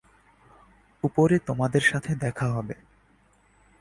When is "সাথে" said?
1.81-2.11